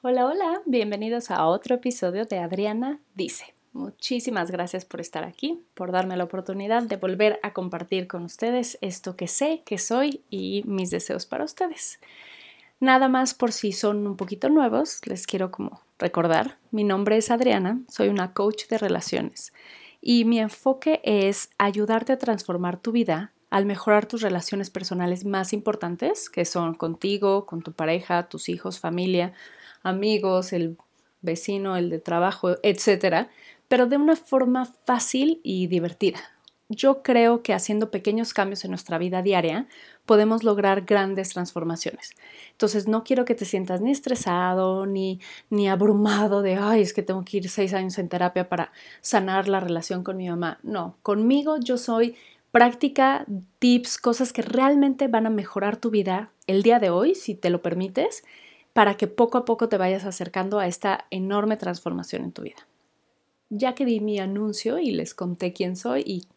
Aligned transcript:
Hola, 0.00 0.26
hola, 0.26 0.62
bienvenidos 0.64 1.32
a 1.32 1.44
otro 1.44 1.74
episodio 1.74 2.24
de 2.24 2.38
Adriana 2.38 3.00
Dice. 3.16 3.52
Muchísimas 3.72 4.48
gracias 4.52 4.84
por 4.84 5.00
estar 5.00 5.24
aquí, 5.24 5.60
por 5.74 5.90
darme 5.90 6.16
la 6.16 6.22
oportunidad 6.22 6.84
de 6.84 6.96
volver 6.96 7.40
a 7.42 7.52
compartir 7.52 8.06
con 8.06 8.22
ustedes 8.22 8.78
esto 8.80 9.16
que 9.16 9.26
sé, 9.26 9.62
que 9.66 9.76
soy 9.76 10.20
y 10.30 10.62
mis 10.66 10.90
deseos 10.90 11.26
para 11.26 11.42
ustedes. 11.42 11.98
Nada 12.78 13.08
más 13.08 13.34
por 13.34 13.50
si 13.50 13.72
son 13.72 14.06
un 14.06 14.16
poquito 14.16 14.48
nuevos, 14.48 15.04
les 15.04 15.26
quiero 15.26 15.50
como 15.50 15.80
recordar, 15.98 16.58
mi 16.70 16.84
nombre 16.84 17.16
es 17.16 17.32
Adriana, 17.32 17.80
soy 17.88 18.06
una 18.06 18.34
coach 18.34 18.68
de 18.68 18.78
relaciones 18.78 19.52
y 20.00 20.24
mi 20.24 20.38
enfoque 20.38 21.00
es 21.02 21.50
ayudarte 21.58 22.12
a 22.12 22.18
transformar 22.18 22.80
tu 22.80 22.92
vida 22.92 23.32
al 23.50 23.66
mejorar 23.66 24.06
tus 24.06 24.22
relaciones 24.22 24.70
personales 24.70 25.24
más 25.24 25.52
importantes, 25.52 26.30
que 26.30 26.44
son 26.44 26.74
contigo, 26.74 27.46
con 27.46 27.62
tu 27.62 27.72
pareja, 27.72 28.28
tus 28.28 28.48
hijos, 28.48 28.78
familia, 28.78 29.32
amigos, 29.82 30.52
el 30.52 30.76
vecino, 31.20 31.76
el 31.76 31.90
de 31.90 31.98
trabajo, 31.98 32.56
etcétera, 32.62 33.28
pero 33.68 33.86
de 33.86 33.96
una 33.96 34.16
forma 34.16 34.66
fácil 34.84 35.40
y 35.42 35.66
divertida. 35.66 36.20
Yo 36.70 37.02
creo 37.02 37.42
que 37.42 37.54
haciendo 37.54 37.90
pequeños 37.90 38.34
cambios 38.34 38.62
en 38.64 38.70
nuestra 38.70 38.98
vida 38.98 39.22
diaria 39.22 39.68
podemos 40.04 40.44
lograr 40.44 40.82
grandes 40.82 41.30
transformaciones. 41.30 42.14
Entonces 42.52 42.86
no 42.86 43.04
quiero 43.04 43.24
que 43.24 43.34
te 43.34 43.46
sientas 43.46 43.80
ni 43.80 43.90
estresado 43.90 44.84
ni, 44.84 45.18
ni 45.48 45.68
abrumado 45.68 46.42
de, 46.42 46.56
ay, 46.56 46.82
es 46.82 46.92
que 46.92 47.02
tengo 47.02 47.24
que 47.24 47.38
ir 47.38 47.48
seis 47.48 47.72
años 47.72 47.98
en 47.98 48.10
terapia 48.10 48.50
para 48.50 48.70
sanar 49.00 49.48
la 49.48 49.60
relación 49.60 50.04
con 50.04 50.18
mi 50.18 50.28
mamá. 50.28 50.58
No, 50.62 50.98
conmigo 51.02 51.56
yo 51.58 51.78
soy 51.78 52.16
práctica, 52.50 53.24
tips, 53.58 53.96
cosas 53.96 54.34
que 54.34 54.42
realmente 54.42 55.08
van 55.08 55.26
a 55.26 55.30
mejorar 55.30 55.76
tu 55.78 55.90
vida 55.90 56.32
el 56.46 56.62
día 56.62 56.78
de 56.80 56.90
hoy, 56.90 57.14
si 57.14 57.34
te 57.34 57.48
lo 57.48 57.62
permites, 57.62 58.24
para 58.78 58.96
que 58.96 59.08
poco 59.08 59.38
a 59.38 59.44
poco 59.44 59.68
te 59.68 59.76
vayas 59.76 60.04
acercando 60.04 60.60
a 60.60 60.68
esta 60.68 61.06
enorme 61.10 61.56
transformación 61.56 62.22
en 62.22 62.30
tu 62.30 62.42
vida. 62.42 62.68
Ya 63.50 63.74
que 63.74 63.84
di 63.84 63.98
mi 63.98 64.20
anuncio 64.20 64.78
y 64.78 64.92
les 64.92 65.16
conté 65.16 65.52
quién 65.52 65.74
soy 65.74 66.04
y 66.06 66.28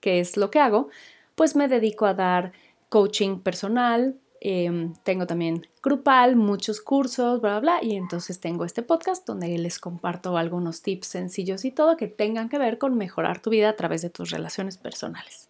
qué 0.00 0.20
es 0.20 0.36
lo 0.36 0.50
que 0.50 0.60
hago, 0.60 0.90
pues 1.36 1.56
me 1.56 1.68
dedico 1.68 2.04
a 2.04 2.12
dar 2.12 2.52
coaching 2.90 3.38
personal, 3.38 4.14
em, 4.42 4.92
tengo 5.04 5.26
también 5.26 5.66
grupal, 5.82 6.36
muchos 6.36 6.82
cursos, 6.82 7.40
bla, 7.40 7.60
bla, 7.60 7.78
bla, 7.78 7.78
y 7.80 7.96
entonces 7.96 8.40
tengo 8.40 8.66
este 8.66 8.82
podcast 8.82 9.26
donde 9.26 9.56
les 9.56 9.78
comparto 9.78 10.36
algunos 10.36 10.82
tips 10.82 11.06
sencillos 11.06 11.64
y 11.64 11.70
todo 11.70 11.96
que 11.96 12.08
tengan 12.08 12.50
que 12.50 12.58
ver 12.58 12.76
con 12.76 12.94
mejorar 12.98 13.40
tu 13.40 13.48
vida 13.48 13.70
a 13.70 13.76
través 13.76 14.02
de 14.02 14.10
tus 14.10 14.28
relaciones 14.28 14.76
personales. 14.76 15.48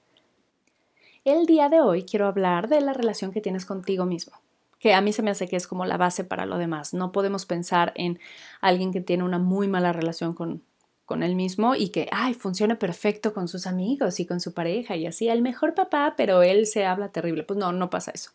El 1.24 1.46
día 1.46 1.68
de 1.68 1.80
hoy 1.80 2.04
quiero 2.04 2.28
hablar 2.28 2.68
de 2.68 2.82
la 2.82 2.92
relación 2.92 3.32
que 3.32 3.40
tienes 3.40 3.66
contigo 3.66 4.06
mismo 4.06 4.45
que 4.78 4.94
a 4.94 5.00
mí 5.00 5.12
se 5.12 5.22
me 5.22 5.30
hace 5.30 5.48
que 5.48 5.56
es 5.56 5.66
como 5.66 5.84
la 5.84 5.96
base 5.96 6.24
para 6.24 6.46
lo 6.46 6.58
demás. 6.58 6.94
No 6.94 7.12
podemos 7.12 7.46
pensar 7.46 7.92
en 7.96 8.18
alguien 8.60 8.92
que 8.92 9.00
tiene 9.00 9.24
una 9.24 9.38
muy 9.38 9.68
mala 9.68 9.92
relación 9.92 10.34
con, 10.34 10.62
con 11.04 11.22
él 11.22 11.34
mismo 11.34 11.74
y 11.74 11.88
que, 11.88 12.08
ay, 12.12 12.34
funcione 12.34 12.76
perfecto 12.76 13.32
con 13.32 13.48
sus 13.48 13.66
amigos 13.66 14.20
y 14.20 14.26
con 14.26 14.40
su 14.40 14.52
pareja 14.52 14.96
y 14.96 15.06
así, 15.06 15.28
el 15.28 15.40
mejor 15.40 15.74
papá, 15.74 16.14
pero 16.16 16.42
él 16.42 16.66
se 16.66 16.84
habla 16.84 17.10
terrible. 17.10 17.44
Pues 17.44 17.58
no, 17.58 17.72
no 17.72 17.90
pasa 17.90 18.10
eso. 18.10 18.32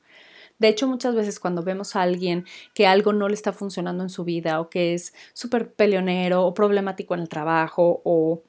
De 0.57 0.67
hecho, 0.67 0.87
muchas 0.87 1.15
veces 1.15 1.39
cuando 1.39 1.63
vemos 1.63 1.95
a 1.95 2.03
alguien 2.03 2.45
que 2.73 2.85
algo 2.85 3.13
no 3.13 3.27
le 3.27 3.33
está 3.33 3.51
funcionando 3.51 4.03
en 4.03 4.09
su 4.09 4.23
vida 4.23 4.61
o 4.61 4.69
que 4.69 4.93
es 4.93 5.13
súper 5.33 5.73
peleonero 5.73 6.45
o 6.45 6.53
problemático 6.53 7.13
en 7.15 7.21
el 7.21 7.29
trabajo 7.29 8.01
o 8.03 8.43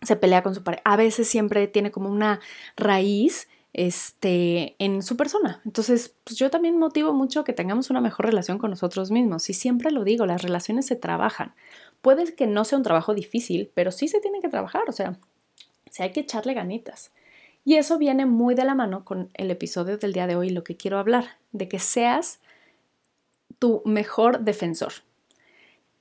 se 0.00 0.16
pelea 0.16 0.42
con 0.42 0.54
su 0.54 0.62
pareja, 0.62 0.82
a 0.84 0.96
veces 0.96 1.28
siempre 1.28 1.66
tiene 1.68 1.90
como 1.90 2.08
una 2.08 2.40
raíz 2.76 3.48
este, 3.74 4.76
en 4.78 5.02
su 5.02 5.16
persona. 5.16 5.60
Entonces, 5.66 6.14
pues 6.22 6.38
yo 6.38 6.48
también 6.48 6.78
motivo 6.78 7.12
mucho 7.12 7.44
que 7.44 7.52
tengamos 7.52 7.90
una 7.90 8.00
mejor 8.00 8.26
relación 8.26 8.56
con 8.56 8.70
nosotros 8.70 9.10
mismos. 9.10 9.50
Y 9.50 9.54
siempre 9.54 9.90
lo 9.90 10.04
digo, 10.04 10.24
las 10.24 10.42
relaciones 10.42 10.86
se 10.86 10.96
trabajan. 10.96 11.54
Puede 12.00 12.34
que 12.34 12.46
no 12.46 12.64
sea 12.64 12.78
un 12.78 12.84
trabajo 12.84 13.14
difícil, 13.14 13.70
pero 13.74 13.90
sí 13.90 14.08
se 14.08 14.20
tiene 14.20 14.40
que 14.40 14.48
trabajar. 14.48 14.82
O 14.88 14.92
sea, 14.92 15.18
si 15.90 16.02
hay 16.02 16.12
que 16.12 16.20
echarle 16.20 16.54
ganitas. 16.54 17.12
Y 17.64 17.74
eso 17.74 17.98
viene 17.98 18.26
muy 18.26 18.54
de 18.54 18.64
la 18.64 18.74
mano 18.74 19.04
con 19.04 19.30
el 19.34 19.50
episodio 19.50 19.98
del 19.98 20.12
día 20.12 20.28
de 20.28 20.36
hoy, 20.36 20.50
lo 20.50 20.62
que 20.62 20.76
quiero 20.76 20.98
hablar, 20.98 21.38
de 21.50 21.68
que 21.68 21.80
seas 21.80 22.40
tu 23.58 23.82
mejor 23.84 24.40
defensor. 24.40 24.92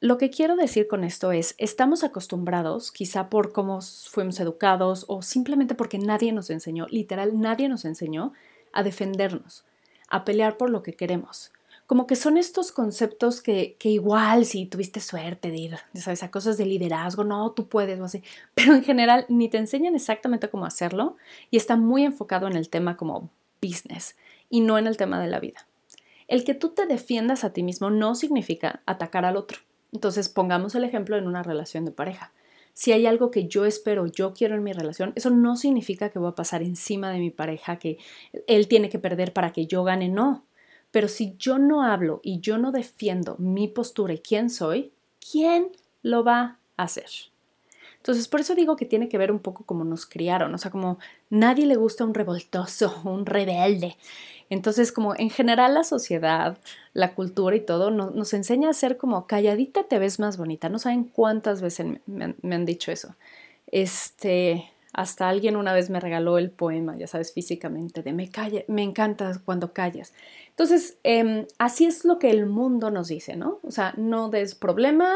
Lo 0.03 0.17
que 0.17 0.29
quiero 0.29 0.57
decir 0.57 0.89
con 0.89 1.05
esto 1.05 1.31
es, 1.31 1.55
estamos 1.57 2.03
acostumbrados, 2.03 2.91
quizá 2.91 3.29
por 3.29 3.53
cómo 3.53 3.79
fuimos 3.81 4.37
educados 4.41 5.05
o 5.07 5.21
simplemente 5.21 5.75
porque 5.75 5.97
nadie 5.97 6.33
nos 6.33 6.49
enseñó, 6.49 6.87
literal, 6.89 7.39
nadie 7.39 7.69
nos 7.69 7.85
enseñó 7.85 8.33
a 8.73 8.83
defendernos, 8.83 9.63
a 10.09 10.25
pelear 10.25 10.57
por 10.57 10.69
lo 10.71 10.83
que 10.83 10.93
queremos. 10.93 11.53
Como 11.87 12.05
que 12.05 12.17
son 12.17 12.35
estos 12.35 12.73
conceptos 12.73 13.41
que, 13.41 13.77
que 13.79 13.87
igual 13.87 14.43
si 14.43 14.65
tuviste 14.65 14.99
suerte 14.99 15.51
de 15.51 15.57
ir, 15.57 15.77
¿sabes? 15.93 16.21
A 16.21 16.31
cosas 16.31 16.57
de 16.57 16.65
liderazgo, 16.65 17.23
no, 17.23 17.53
tú 17.53 17.69
puedes 17.69 17.97
o 18.01 18.03
así, 18.03 18.23
pero 18.55 18.75
en 18.75 18.83
general 18.83 19.25
ni 19.29 19.47
te 19.47 19.57
enseñan 19.57 19.95
exactamente 19.95 20.49
cómo 20.49 20.65
hacerlo 20.65 21.15
y 21.49 21.55
está 21.55 21.77
muy 21.77 22.03
enfocado 22.03 22.47
en 22.47 22.57
el 22.57 22.67
tema 22.67 22.97
como 22.97 23.29
business 23.61 24.17
y 24.49 24.59
no 24.59 24.77
en 24.77 24.87
el 24.87 24.97
tema 24.97 25.21
de 25.21 25.29
la 25.29 25.39
vida. 25.39 25.65
El 26.27 26.43
que 26.43 26.55
tú 26.55 26.71
te 26.71 26.87
defiendas 26.87 27.45
a 27.45 27.53
ti 27.53 27.63
mismo 27.63 27.89
no 27.89 28.15
significa 28.15 28.81
atacar 28.85 29.23
al 29.23 29.37
otro 29.37 29.59
entonces, 29.93 30.27
pongamos 30.27 30.75
el 30.75 30.83
ejemplo 30.83 31.17
en 31.17 31.27
una 31.27 31.43
relación 31.43 31.85
de 31.85 31.91
pareja. 31.91 32.33
Si 32.73 32.91
hay 32.91 33.05
algo 33.05 33.29
que 33.29 33.47
yo 33.47 33.65
espero, 33.65 34.07
yo 34.07 34.33
quiero 34.33 34.55
en 34.55 34.63
mi 34.63 34.73
relación, 34.73 35.13
eso 35.15 35.29
no 35.29 35.55
significa 35.55 36.09
que 36.09 36.17
voy 36.17 36.29
a 36.29 36.35
pasar 36.35 36.63
encima 36.63 37.11
de 37.11 37.19
mi 37.19 37.29
pareja, 37.29 37.77
que 37.77 37.99
él 38.47 38.67
tiene 38.67 38.89
que 38.89 38.97
perder 38.97 39.31
para 39.31 39.53
que 39.53 39.67
yo 39.67 39.83
gane, 39.83 40.09
no. 40.09 40.45
Pero 40.89 41.07
si 41.07 41.35
yo 41.37 41.59
no 41.59 41.83
hablo 41.83 42.19
y 42.23 42.39
yo 42.39 42.57
no 42.57 42.71
defiendo 42.71 43.35
mi 43.37 43.67
postura 43.67 44.13
y 44.13 44.19
quién 44.19 44.49
soy, 44.49 44.91
¿quién 45.31 45.71
lo 46.01 46.23
va 46.23 46.59
a 46.77 46.83
hacer? 46.83 47.09
Entonces, 48.03 48.27
por 48.27 48.41
eso 48.41 48.53
digo 48.53 48.75
que 48.75 48.85
tiene 48.85 49.07
que 49.07 49.17
ver 49.17 49.31
un 49.31 49.39
poco 49.39 49.63
como 49.63 49.85
nos 49.85 50.05
criaron, 50.05 50.53
o 50.53 50.57
sea, 50.57 50.71
como 50.71 50.99
nadie 51.29 51.65
le 51.65 51.77
gusta 51.77 52.03
un 52.03 52.13
revoltoso, 52.13 52.93
un 53.05 53.25
rebelde. 53.25 53.95
Entonces, 54.49 54.91
como 54.91 55.15
en 55.15 55.29
general 55.29 55.73
la 55.73 55.85
sociedad, 55.85 56.57
la 56.91 57.15
cultura 57.15 57.55
y 57.55 57.61
todo 57.61 57.91
nos 57.91 58.33
enseña 58.33 58.69
a 58.69 58.73
ser 58.73 58.97
como 58.97 59.25
calladita 59.25 59.83
te 59.83 59.99
ves 59.99 60.19
más 60.19 60.35
bonita. 60.35 60.67
No 60.67 60.79
saben 60.79 61.05
cuántas 61.05 61.61
veces 61.61 61.97
me, 62.05 62.35
han, 62.53 62.65
dicho 62.65 62.91
eso. 62.91 63.15
Este, 63.67 64.69
hasta 64.91 65.29
alguien 65.29 65.55
una 65.55 65.73
vez 65.73 65.89
me 65.89 66.01
regaló 66.01 66.37
el 66.37 66.51
poema, 66.51 66.97
ya 66.97 67.07
sabes, 67.07 67.31
físicamente, 67.31 68.03
de 68.03 68.11
me, 68.11 68.29
calla, 68.29 68.63
me 68.67 68.83
encanta 68.83 69.31
cuando 69.45 69.71
callas. 69.71 70.13
Entonces, 70.49 70.97
em, 71.03 71.47
así 71.57 71.85
es 71.85 72.03
lo 72.03 72.19
que 72.19 72.31
el 72.31 72.47
mundo 72.47 72.91
nos 72.91 73.07
dice, 73.07 73.37
¿no? 73.37 73.59
O 73.63 73.71
sea, 73.71 73.93
no 73.95 74.27
des 74.29 74.55
problema, 74.55 75.09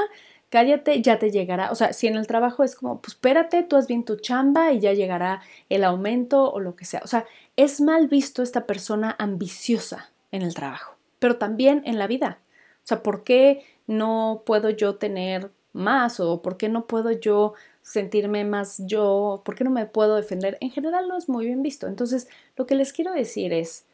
cállate, 0.50 1.02
ya 1.02 1.20
te 1.20 1.32
llegará. 1.32 1.72
O 1.72 1.76
sea, 1.76 1.94
si 1.94 2.08
en 2.08 2.16
el 2.16 2.28
trabajo 2.28 2.64
es 2.64 2.76
como, 2.76 3.02
pues 3.02 3.14
espérate, 3.14 3.64
tú 3.64 3.76
haz 3.76 3.88
bien 3.88 4.06
tu 4.06 4.16
chamba 4.18 4.72
y 4.72 4.80
ya 4.80 4.94
llegará 4.94 5.42
el 5.70 5.84
aumento 5.84 6.52
o 6.52 6.60
lo 6.60 6.76
que 6.76 6.86
sea. 6.86 7.02
O 7.04 7.08
sea, 7.08 7.26
es 7.56 7.82
mal 7.82 8.08
visto 8.08 8.44
esta 8.44 8.66
persona 8.66 9.16
ambiciosa 9.20 10.12
en 10.32 10.42
el 10.42 10.54
trabajo, 10.54 10.96
pero 11.20 11.38
también 11.38 11.82
en 11.86 11.98
la 11.98 12.08
vida. 12.08 12.40
O 12.84 12.88
sea, 12.88 13.04
¿por 13.04 13.24
qué 13.24 13.66
no 13.88 14.44
puedo 14.46 14.70
yo 14.70 14.96
tener 14.96 15.52
más 15.74 16.20
o 16.20 16.42
por 16.42 16.58
qué 16.58 16.70
no 16.70 16.88
puedo 16.88 17.12
yo 17.12 17.54
sentirme 17.82 18.46
más 18.46 18.82
yo? 18.86 19.42
¿Por 19.46 19.56
qué 19.56 19.64
no 19.64 19.72
me 19.72 19.86
puedo 19.86 20.16
defender? 20.16 20.58
En 20.62 20.72
general 20.72 21.08
no 21.08 21.18
es 21.18 21.30
muy 21.30 21.46
bien 21.46 21.64
visto. 21.64 21.88
Entonces, 21.88 22.30
lo 22.56 22.66
que 22.66 22.76
les 22.76 22.94
quiero 22.94 23.12
decir 23.12 23.54
es, 23.54 23.86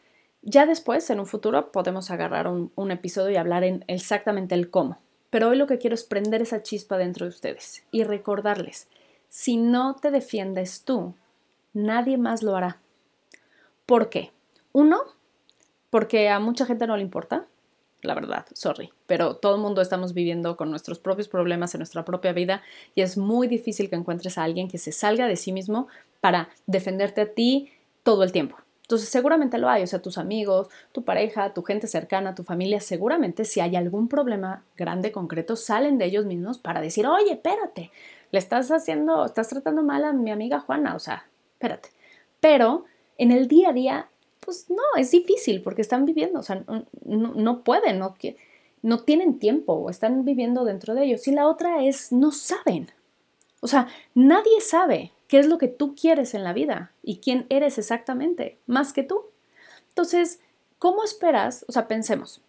ya 0.42 0.66
después, 0.66 1.10
en 1.10 1.20
un 1.20 1.26
futuro, 1.26 1.72
podemos 1.72 2.12
agarrar 2.12 2.48
un, 2.48 2.72
un 2.76 2.92
episodio 2.92 3.32
y 3.32 3.38
hablar 3.38 3.64
en 3.64 3.86
exactamente 3.88 4.56
el 4.56 4.70
cómo. 4.70 5.00
Pero 5.34 5.50
hoy 5.50 5.58
lo 5.58 5.66
que 5.66 5.80
quiero 5.80 5.96
es 5.96 6.04
prender 6.04 6.44
esa 6.44 6.62
chispa 6.62 6.96
dentro 7.00 7.26
de 7.26 7.32
ustedes 7.32 7.82
y 7.90 8.04
recordarles, 8.04 8.88
si 9.30 9.58
no 9.58 9.96
te 9.96 10.12
defiendes 10.12 10.84
tú, 10.84 11.16
nadie 11.74 12.20
más 12.20 12.44
lo 12.44 12.56
hará. 12.56 12.78
¿Por 13.88 14.12
qué? 14.12 14.32
Uno, 14.74 15.02
porque 15.90 16.30
a 16.30 16.38
mucha 16.38 16.68
gente 16.68 16.86
no 16.86 16.98
le 16.98 17.02
importa, 17.02 17.48
la 18.04 18.14
verdad, 18.14 18.46
sorry, 18.54 18.92
pero 19.08 19.38
todo 19.38 19.56
el 19.56 19.62
mundo 19.62 19.82
estamos 19.82 20.14
viviendo 20.14 20.56
con 20.56 20.70
nuestros 20.70 21.00
propios 21.00 21.28
problemas 21.28 21.74
en 21.74 21.80
nuestra 21.80 22.06
propia 22.06 22.32
vida 22.32 22.62
y 22.94 23.02
es 23.02 23.18
muy 23.18 23.48
difícil 23.48 23.90
que 23.90 23.96
encuentres 23.96 24.38
a 24.38 24.44
alguien 24.44 24.68
que 24.68 24.78
se 24.78 24.92
salga 24.92 25.26
de 25.26 25.36
sí 25.36 25.52
mismo 25.52 25.88
para 26.22 26.50
defenderte 26.68 27.22
a 27.22 27.34
ti 27.34 27.72
todo 28.04 28.22
el 28.22 28.32
tiempo. 28.32 28.58
Entonces 28.84 29.10
seguramente 29.10 29.58
lo 29.58 29.70
hay, 29.70 29.82
o 29.84 29.88
sea, 29.88 30.02
tus 30.02 30.18
amigos, 30.18 30.68
tu 30.92 31.04
pareja, 31.04 31.54
tu 31.54 31.64
gente 31.64 31.88
cercana, 31.88 32.36
tu 32.36 32.44
familia, 32.44 32.80
seguramente 32.80 33.46
si 33.46 33.60
hay 33.60 33.76
algún 33.76 34.08
problema 34.08 34.64
grande, 34.78 35.12
concreto, 35.12 35.56
salen 35.56 35.98
de 35.98 36.06
ellos 36.06 36.26
mismos 36.26 36.58
para 36.58 36.82
decir, 36.82 37.08
oye, 37.08 37.32
espérate, 37.32 37.92
le 38.32 38.40
estás 38.40 38.72
haciendo, 38.72 39.26
estás 39.26 39.48
tratando 39.48 39.84
mal 39.84 40.04
a 40.04 40.12
mi 40.12 40.32
amiga 40.32 40.60
Juana, 40.60 40.96
o 40.96 41.00
sea, 41.00 41.26
espérate. 41.54 41.90
Pero 42.42 42.84
en 43.18 43.32
el 43.32 43.48
día 43.48 43.70
a 43.70 43.74
día, 43.74 44.10
pues 44.42 44.70
no, 44.70 44.84
es 44.98 45.12
difícil 45.12 45.62
porque 45.62 45.82
están 45.82 46.06
viviendo, 46.06 46.40
o 46.40 46.44
sea, 46.44 46.62
no, 46.66 47.34
no 47.34 47.64
pueden, 47.64 48.00
no, 48.00 48.16
no 48.82 49.00
tienen 49.04 49.40
tiempo 49.40 49.90
están 49.90 50.26
viviendo 50.26 50.66
dentro 50.66 50.94
de 50.94 51.06
ellos. 51.06 51.28
Y 51.28 51.32
la 51.32 51.48
otra 51.48 51.84
es, 51.84 52.12
no 52.12 52.32
saben. 52.32 52.92
O 53.62 53.68
sea, 53.68 53.88
nadie 54.14 54.60
sabe 54.60 55.13
qué 55.28 55.40
es 55.40 55.48
lo 55.48 55.58
que 55.58 55.68
tú 55.68 55.96
quieres 55.96 56.34
en 56.34 56.44
la 56.44 56.54
vida 56.54 56.92
y 57.02 57.20
quién 57.20 57.46
eres 57.50 57.78
exactamente, 57.78 58.60
más 58.66 58.94
que 58.94 59.04
tú. 59.04 59.26
Entonces, 59.90 60.40
¿cómo 60.80 61.04
esperas? 61.04 61.66
O 61.68 61.72
sea, 61.72 61.88
pensemos, 61.88 62.42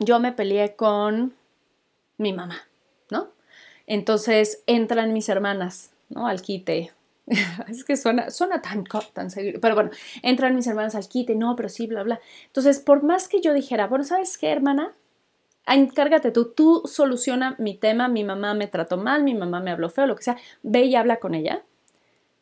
yo 0.00 0.20
me 0.20 0.32
peleé 0.32 0.76
con 0.76 1.34
mi 2.16 2.32
mamá, 2.32 2.68
¿no? 3.10 3.28
Entonces 3.86 4.62
entran 4.66 5.12
mis 5.12 5.28
hermanas, 5.28 5.92
¿no? 6.08 6.26
Al 6.26 6.42
quite. 6.42 6.92
es 7.68 7.84
que 7.84 7.96
suena, 7.96 8.30
suena 8.30 8.62
tan, 8.62 8.84
tan 9.12 9.30
seguido. 9.30 9.60
Pero 9.60 9.74
bueno, 9.74 9.90
entran 10.22 10.54
mis 10.54 10.66
hermanas 10.66 10.94
al 10.94 11.08
quite, 11.08 11.34
no, 11.34 11.56
pero 11.56 11.68
sí, 11.68 11.86
bla, 11.86 12.02
bla. 12.02 12.20
Entonces, 12.46 12.80
por 12.80 13.02
más 13.02 13.28
que 13.28 13.40
yo 13.40 13.52
dijera, 13.52 13.86
bueno, 13.86 14.04
¿sabes 14.04 14.38
qué, 14.38 14.50
hermana? 14.50 14.94
Encárgate 15.66 16.30
tú, 16.30 16.52
tú 16.52 16.82
soluciona 16.86 17.54
mi 17.58 17.76
tema, 17.76 18.08
mi 18.08 18.24
mamá 18.24 18.54
me 18.54 18.68
trató 18.68 18.96
mal, 18.96 19.22
mi 19.22 19.34
mamá 19.34 19.60
me 19.60 19.70
habló 19.70 19.90
feo, 19.90 20.06
lo 20.06 20.16
que 20.16 20.22
sea, 20.22 20.38
ve 20.62 20.84
y 20.84 20.94
habla 20.94 21.16
con 21.18 21.34
ella. 21.34 21.62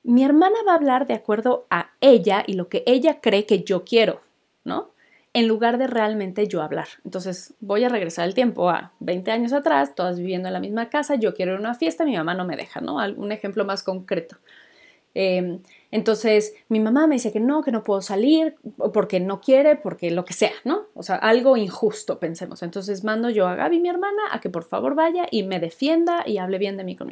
Mi 0.06 0.24
hermana 0.24 0.56
va 0.66 0.72
a 0.72 0.76
hablar 0.76 1.06
de 1.06 1.14
acuerdo 1.14 1.66
a 1.68 1.90
ella 2.00 2.44
y 2.46 2.54
lo 2.54 2.68
que 2.68 2.84
ella 2.86 3.20
cree 3.20 3.44
que 3.44 3.64
yo 3.64 3.84
quiero, 3.84 4.20
¿no? 4.64 4.90
en 5.36 5.48
lugar 5.48 5.76
de 5.76 5.86
realmente 5.86 6.48
yo 6.48 6.62
hablar. 6.62 6.88
Entonces 7.04 7.52
voy 7.60 7.84
a 7.84 7.90
regresar 7.90 8.26
el 8.26 8.32
tiempo 8.32 8.70
a 8.70 8.92
20 9.00 9.30
años 9.30 9.52
atrás, 9.52 9.94
todas 9.94 10.18
viviendo 10.18 10.48
en 10.48 10.54
la 10.54 10.60
misma 10.60 10.88
casa, 10.88 11.16
yo 11.16 11.34
quiero 11.34 11.52
ir 11.52 11.58
a 11.58 11.60
una 11.60 11.74
fiesta, 11.74 12.06
mi 12.06 12.16
mamá 12.16 12.32
no 12.32 12.46
me 12.46 12.56
deja, 12.56 12.80
¿no? 12.80 12.96
Un 12.96 13.32
ejemplo 13.32 13.66
más 13.66 13.82
concreto. 13.82 14.38
Em, 15.12 15.58
entonces 15.90 16.54
mi 16.70 16.80
mamá 16.80 17.06
me 17.06 17.16
dice 17.16 17.32
que 17.32 17.40
no, 17.40 17.62
que 17.62 17.70
no 17.70 17.84
puedo 17.84 18.00
salir, 18.00 18.56
porque 18.94 19.20
no 19.20 19.42
quiere, 19.42 19.76
porque 19.76 20.10
lo 20.10 20.24
que 20.24 20.32
sea, 20.32 20.52
¿no? 20.64 20.86
O 20.94 21.02
sea, 21.02 21.16
algo 21.16 21.58
injusto, 21.58 22.18
pensemos. 22.18 22.62
Entonces 22.62 23.04
mando 23.04 23.28
yo 23.28 23.46
a 23.46 23.56
Gaby, 23.56 23.78
mi 23.80 23.90
hermana, 23.90 24.22
a 24.32 24.40
que 24.40 24.48
por 24.48 24.64
favor 24.64 24.94
vaya 24.94 25.26
y 25.30 25.42
me 25.42 25.60
defienda 25.60 26.22
y 26.24 26.38
hable 26.38 26.56
bien 26.56 26.78
de 26.78 26.84
mí 26.84 26.96
con. 26.96 27.10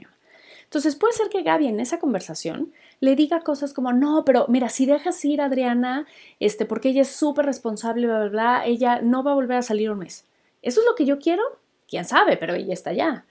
Entonces 0.75 0.97
puede 0.97 1.12
ser 1.12 1.29
que 1.29 1.44
Gaby 1.44 1.69
en 1.69 1.79
esa 1.79 2.00
conversación 2.00 2.73
le 2.99 3.15
diga 3.15 3.43
cosas 3.43 3.73
como, 3.73 3.93
no, 3.93 4.25
pero 4.25 4.47
mira, 4.49 4.69
si 4.69 4.87
dejas 4.87 5.25
ir 5.25 5.41
a 5.41 5.44
Adriana, 5.44 6.05
este, 6.41 6.67
porque 6.67 6.88
ella 6.88 7.03
es 7.03 7.11
súper 7.11 7.47
responsable, 7.47 8.09
bla, 8.09 8.19
bla, 8.19 8.29
bla, 8.29 8.67
ella 8.67 9.00
no 9.00 9.23
va 9.23 9.31
a 9.31 9.35
volver 9.37 9.59
a 9.59 9.62
salir 9.62 9.93
un 9.93 10.00
mes. 10.00 10.26
¿Eso 10.62 10.81
es 10.81 10.87
lo 10.87 10.97
que 10.97 11.05
yo 11.05 11.21
quiero? 11.21 11.44
¿Quién 11.87 12.05
sabe? 12.05 12.37
Pero 12.37 12.55
ella 12.55 12.75
está 12.75 12.91
allá. 12.91 13.25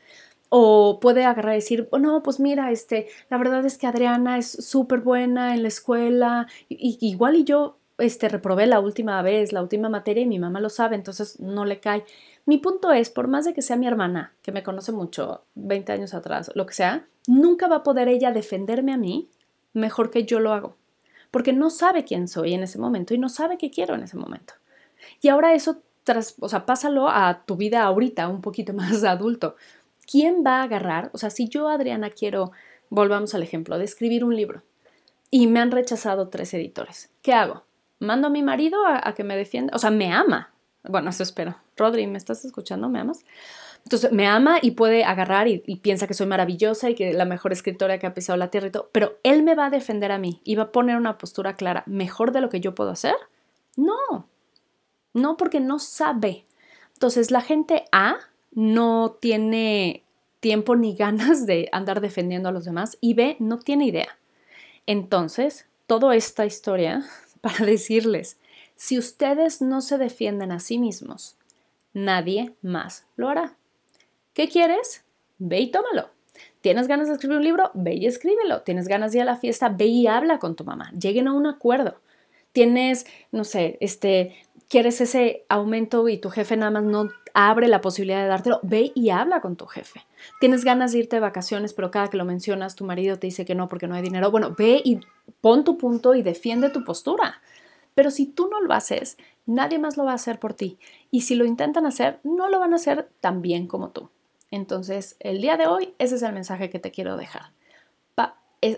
O 0.47 1.01
puede 1.01 1.25
agarrar 1.25 1.55
y 1.55 1.57
decir, 1.57 1.89
oh, 1.91 1.99
no, 1.99 2.23
pues 2.23 2.39
mira, 2.39 2.71
este, 2.71 3.09
la 3.29 3.37
verdad 3.37 3.65
es 3.65 3.77
que 3.77 3.87
Adriana 3.87 4.37
es 4.37 4.49
súper 4.49 5.01
buena 5.01 5.53
en 5.53 5.63
la 5.63 5.67
escuela, 5.67 6.47
y, 6.69 6.97
igual 7.01 7.35
y 7.35 7.43
yo 7.43 7.77
este, 7.97 8.29
reprobé 8.29 8.67
la 8.67 8.79
última 8.79 9.21
vez, 9.21 9.51
la 9.51 9.61
última 9.61 9.89
materia, 9.89 10.23
y 10.23 10.27
mi 10.27 10.39
mamá 10.39 10.61
lo 10.61 10.69
sabe, 10.69 10.95
entonces 10.95 11.41
no 11.41 11.65
le 11.65 11.81
cae. 11.81 12.05
Mi 12.45 12.57
punto 12.57 12.91
es, 12.91 13.09
por 13.09 13.27
más 13.27 13.45
de 13.45 13.53
que 13.53 13.61
sea 13.61 13.77
mi 13.77 13.87
hermana, 13.87 14.33
que 14.41 14.51
me 14.51 14.63
conoce 14.63 14.91
mucho, 14.91 15.45
20 15.55 15.91
años 15.93 16.13
atrás, 16.13 16.51
lo 16.55 16.65
que 16.65 16.73
sea, 16.73 17.07
nunca 17.25 17.67
va 17.67 17.77
a 17.77 17.83
poder 17.83 18.09
ella 18.09 18.31
defenderme 18.31 18.93
a 18.93 18.97
mí 18.97 19.29
mejor 19.71 20.11
que 20.11 20.25
yo 20.25 20.39
lo 20.39 20.51
hago, 20.51 20.75
porque 21.31 21.53
no 21.53 21.69
sabe 21.69 22.03
quién 22.03 22.27
soy 22.27 22.53
en 22.53 22.63
ese 22.63 22.79
momento 22.79 23.13
y 23.13 23.17
no 23.17 23.29
sabe 23.29 23.57
qué 23.57 23.71
quiero 23.71 23.95
en 23.95 24.03
ese 24.03 24.17
momento. 24.17 24.55
Y 25.21 25.29
ahora 25.29 25.53
eso, 25.53 25.81
tras, 26.03 26.35
o 26.39 26.49
sea, 26.49 26.65
pásalo 26.65 27.07
a 27.09 27.43
tu 27.45 27.55
vida 27.55 27.83
ahorita, 27.83 28.27
un 28.27 28.41
poquito 28.41 28.73
más 28.73 29.03
adulto. 29.05 29.55
¿Quién 30.05 30.43
va 30.45 30.57
a 30.57 30.63
agarrar? 30.63 31.09
O 31.13 31.17
sea, 31.17 31.29
si 31.29 31.47
yo, 31.47 31.69
Adriana, 31.69 32.09
quiero, 32.09 32.51
volvamos 32.89 33.33
al 33.35 33.43
ejemplo, 33.43 33.77
de 33.77 33.85
escribir 33.85 34.25
un 34.25 34.35
libro 34.35 34.63
y 35.31 35.47
me 35.47 35.61
han 35.61 35.71
rechazado 35.71 36.27
tres 36.27 36.53
editores, 36.53 37.09
¿qué 37.21 37.33
hago? 37.33 37.63
¿Mando 37.99 38.27
a 38.27 38.29
mi 38.29 38.43
marido 38.43 38.85
a, 38.85 39.07
a 39.07 39.13
que 39.13 39.23
me 39.23 39.37
defienda? 39.37 39.73
O 39.73 39.79
sea, 39.79 39.91
me 39.91 40.11
ama, 40.11 40.52
bueno, 40.83 41.09
eso 41.09 41.23
espero. 41.23 41.55
Rodri, 41.77 42.07
¿me 42.07 42.17
estás 42.17 42.43
escuchando? 42.45 42.89
¿Me 42.89 42.99
amas? 42.99 43.25
Entonces 43.83 44.11
me 44.11 44.27
ama 44.27 44.59
y 44.61 44.71
puede 44.71 45.03
agarrar 45.03 45.47
y, 45.47 45.59
piensa 45.81 46.07
que 46.07 46.13
soy 46.13 46.27
maravillosa 46.27 46.89
y 46.89 46.95
que 46.95 47.13
la 47.13 47.25
mejor 47.25 47.51
escritora 47.51 47.99
que 47.99 48.07
ha 48.07 48.13
pisado 48.13 48.37
la 48.37 48.49
tierra 48.49 48.67
y 48.67 48.71
todo, 48.71 48.89
pero 48.91 49.17
él 49.23 49.43
me 49.43 49.55
va 49.55 49.65
a 49.65 49.69
defender 49.69 50.11
a 50.11 50.17
mí 50.17 50.41
y 50.43 50.55
va 50.55 50.63
a 50.63 50.71
poner 50.71 50.95
una 50.95 51.17
postura 51.17 51.55
clara 51.55 51.83
mejor 51.85 52.31
de 52.31 52.41
lo 52.41 52.49
que 52.49 52.61
yo 52.61 52.75
puedo 52.75 52.91
hacer. 52.91 53.15
No, 53.75 54.27
no 55.13 55.37
porque 55.37 55.59
no 55.59 55.79
sabe. 55.79 56.45
Entonces 56.93 57.31
la 57.31 57.41
gente 57.41 57.85
A 57.91 58.15
no 58.51 59.17
tiene 59.19 60.03
tiempo 60.39 60.75
ni 60.75 60.95
ganas 60.95 61.45
de 61.45 61.69
andar 61.71 61.99
defendiendo 61.99 62.49
a 62.49 62.51
los 62.53 62.65
demás 62.65 62.97
y 63.01 63.15
B 63.15 63.35
no 63.39 63.59
tiene 63.59 63.85
idea. 63.85 64.17
Entonces, 64.85 65.67
toda 65.87 66.15
esta 66.15 66.45
historia 66.45 67.03
para 67.41 67.65
decirles, 67.65 68.37
si 68.75 68.97
ustedes 68.97 69.61
no 69.61 69.81
se 69.81 69.97
defienden 69.97 70.51
a 70.51 70.59
sí 70.59 70.77
mismos, 70.77 71.37
nadie 71.93 72.53
más 72.61 73.05
lo 73.15 73.29
hará. 73.29 73.55
¿Qué 74.33 74.49
quieres? 74.49 75.03
Ve 75.37 75.59
y 75.59 75.71
tómalo. 75.71 76.09
¿Tienes 76.61 76.87
ganas 76.87 77.07
de 77.07 77.13
escribir 77.13 77.37
un 77.37 77.43
libro? 77.43 77.71
Ve 77.73 77.95
y 77.95 78.05
escríbelo. 78.05 78.61
¿Tienes 78.61 78.87
ganas 78.87 79.11
de 79.11 79.19
ir 79.19 79.21
a 79.23 79.25
la 79.25 79.37
fiesta? 79.37 79.69
Ve 79.69 79.85
y 79.85 80.07
habla 80.07 80.39
con 80.39 80.55
tu 80.55 80.63
mamá. 80.63 80.91
Lleguen 80.91 81.27
a 81.27 81.33
un 81.33 81.45
acuerdo. 81.45 81.99
Tienes, 82.51 83.05
no 83.31 83.43
sé, 83.43 83.77
este, 83.81 84.35
quieres 84.69 85.01
ese 85.01 85.45
aumento 85.49 86.07
y 86.09 86.17
tu 86.17 86.29
jefe 86.29 86.57
nada 86.57 86.71
más 86.71 86.83
no 86.83 87.09
abre 87.35 87.67
la 87.67 87.81
posibilidad 87.81 88.21
de 88.23 88.27
dártelo, 88.27 88.59
ve 88.63 88.91
y 88.95 89.09
habla 89.09 89.41
con 89.41 89.55
tu 89.55 89.65
jefe. 89.65 90.01
Tienes 90.39 90.63
ganas 90.63 90.91
de 90.91 90.99
irte 90.99 91.15
de 91.15 91.19
vacaciones, 91.19 91.73
pero 91.73 91.91
cada 91.91 92.09
que 92.09 92.17
lo 92.17 92.25
mencionas 92.25 92.75
tu 92.75 92.83
marido 92.83 93.19
te 93.19 93.27
dice 93.27 93.45
que 93.45 93.55
no 93.55 93.67
porque 93.67 93.87
no 93.87 93.95
hay 93.95 94.01
dinero. 94.01 94.31
Bueno, 94.31 94.55
ve 94.57 94.81
y 94.83 94.99
pon 95.41 95.63
tu 95.63 95.77
punto 95.77 96.15
y 96.15 96.23
defiende 96.23 96.69
tu 96.69 96.83
postura. 96.83 97.41
Pero 97.95 98.11
si 98.11 98.25
tú 98.25 98.47
no 98.47 98.61
lo 98.61 98.73
haces, 98.73 99.17
nadie 99.45 99.79
más 99.79 99.97
lo 99.97 100.05
va 100.05 100.11
a 100.11 100.15
hacer 100.15 100.39
por 100.39 100.53
ti. 100.53 100.77
Y 101.11 101.21
si 101.21 101.35
lo 101.35 101.45
intentan 101.45 101.85
hacer, 101.85 102.19
no 102.23 102.49
lo 102.49 102.59
van 102.59 102.73
a 102.73 102.77
hacer 102.77 103.09
tan 103.19 103.41
bien 103.41 103.67
como 103.67 103.89
tú. 103.89 104.09
Entonces, 104.51 105.15
el 105.19 105.41
día 105.41 105.57
de 105.57 105.67
hoy, 105.67 105.93
ese 105.97 106.15
es 106.15 106.21
el 106.21 106.33
mensaje 106.33 106.69
que 106.69 106.79
te 106.79 106.91
quiero 106.91 107.17
dejar. 107.17 107.51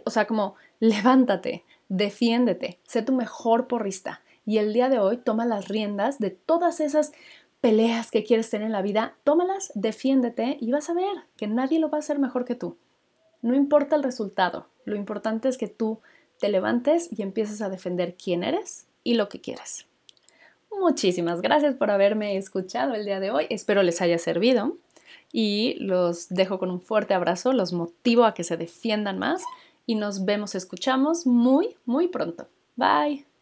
o 0.04 0.10
sea, 0.10 0.26
como 0.26 0.56
levántate, 0.80 1.64
defiéndete, 1.90 2.80
sé 2.84 3.02
tu 3.02 3.14
mejor 3.14 3.68
porrista. 3.68 4.22
Y 4.46 4.58
el 4.58 4.74
día 4.74 4.90
de 4.90 5.00
hoy 5.00 5.18
toma 5.18 5.46
las 5.46 5.68
riendas 5.68 6.18
de 6.20 6.32
todas 6.32 6.80
esas 6.80 7.12
peleas 7.62 8.12
que 8.12 8.24
quieres 8.24 8.50
tener 8.50 8.68
en 8.68 8.72
la 8.72 8.82
vida, 8.82 9.16
tómalas, 9.24 9.72
defiéndete 9.76 10.58
y 10.60 10.72
vas 10.72 10.90
a 10.90 10.94
ver 10.94 11.26
que 11.36 11.48
nadie 11.48 11.80
lo 11.80 11.90
va 11.90 11.98
a 11.98 12.00
hacer 12.00 12.20
mejor 12.20 12.46
que 12.46 12.56
tú. 12.56 12.78
No 13.42 13.56
importa 13.56 13.96
el 13.96 14.04
resultado, 14.04 14.70
lo 14.86 14.96
importante 14.96 15.50
es 15.50 15.58
que 15.58 15.68
tú 15.68 16.00
te 16.40 16.50
levantes 16.50 17.10
y 17.12 17.22
empieces 17.22 17.62
a 17.62 17.70
defender 17.70 18.16
quién 18.16 18.44
eres 18.44 18.88
y 19.06 19.14
lo 19.14 19.30
que 19.30 19.40
quieres. 19.40 19.86
Muchísimas 20.78 21.42
gracias 21.42 21.76
por 21.76 21.90
haberme 21.90 22.36
escuchado 22.36 22.96
el 22.96 23.06
día 23.06 23.22
de 23.22 23.32
hoy. 23.32 23.48
Espero 23.50 23.82
les 23.84 24.02
haya 24.02 24.18
servido 24.18 24.76
y 25.32 25.76
los 25.80 26.28
dejo 26.28 26.60
con 26.60 26.70
un 26.70 26.82
fuerte 26.82 27.14
abrazo, 27.14 27.54
los 27.54 27.72
motivo 27.72 28.26
a 28.26 28.34
que 28.34 28.44
se 28.44 28.58
defiendan 28.58 29.18
más 29.18 29.42
y 29.86 29.96
nos 29.96 30.26
vemos, 30.26 30.56
escuchamos 30.56 31.26
muy, 31.26 31.78
muy 31.86 32.10
pronto. 32.10 32.48
Bye. 32.76 33.35